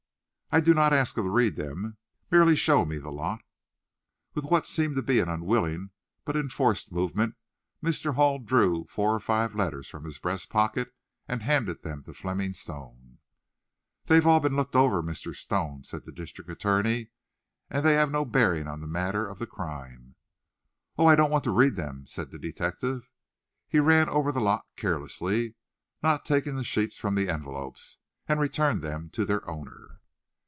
"I 0.53 0.59
do 0.59 0.73
not 0.73 0.91
ask 0.91 1.15
to 1.15 1.21
read 1.21 1.55
them. 1.55 1.95
Merely 2.29 2.57
show 2.57 2.83
me 2.83 2.97
the 2.97 3.09
lot." 3.09 3.41
With 4.33 4.43
what 4.43 4.67
seemed 4.67 4.95
to 4.97 5.01
be 5.01 5.19
an 5.21 5.29
unwilling 5.29 5.91
but 6.25 6.35
enforced 6.35 6.91
movement, 6.91 7.35
Mr. 7.81 8.15
Hall 8.15 8.37
drew 8.37 8.83
four 8.83 9.15
or 9.15 9.21
five 9.21 9.55
letters 9.55 9.87
from 9.87 10.03
his 10.03 10.19
breast 10.19 10.49
pocket 10.49 10.93
and 11.25 11.41
handed 11.41 11.83
them 11.83 12.01
to 12.03 12.13
Fleming 12.13 12.51
Stone. 12.51 13.19
"They've 14.07 14.27
all 14.27 14.41
been 14.41 14.57
looked 14.57 14.75
over, 14.75 15.01
Mr. 15.01 15.33
Stone," 15.33 15.85
said 15.85 16.05
the 16.05 16.11
district 16.11 16.49
attorney; 16.51 17.11
"and 17.69 17.85
they 17.85 17.93
have 17.93 18.11
no 18.11 18.25
bearing 18.25 18.67
on 18.67 18.81
the 18.81 18.87
matter 18.87 19.29
of 19.29 19.39
the 19.39 19.47
crime." 19.47 20.15
"Oh, 20.97 21.05
I 21.05 21.15
don't 21.15 21.31
want 21.31 21.45
to 21.45 21.51
read 21.51 21.77
them," 21.77 22.05
said 22.07 22.29
the 22.31 22.37
detective. 22.37 23.09
He 23.69 23.79
ran 23.79 24.09
over 24.09 24.33
the 24.33 24.41
lot 24.41 24.65
carelessly, 24.75 25.55
not 26.03 26.25
taking 26.25 26.57
the 26.57 26.65
sheets 26.65 26.97
from 26.97 27.15
the 27.15 27.29
envelopes, 27.29 27.99
and 28.27 28.37
returned 28.37 28.81
them 28.81 29.09
to 29.11 29.23
their 29.23 29.49
owner. 29.49 29.99